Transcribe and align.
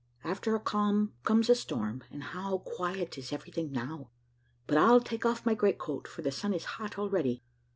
After 0.23 0.55
a 0.55 0.59
calm 0.59 1.13
comes 1.21 1.47
a 1.47 1.53
storm; 1.53 2.03
and 2.09 2.23
how 2.23 2.57
quiet 2.65 3.19
is 3.19 3.31
everything 3.31 3.71
now! 3.71 4.09
But 4.65 4.79
I'll 4.79 4.99
take 4.99 5.27
off 5.27 5.45
my 5.45 5.53
great 5.53 5.77
coat, 5.77 6.07
for 6.07 6.23
the 6.23 6.31
sun 6.31 6.55
is 6.55 6.65
hot 6.65 6.97
already. 6.97 7.43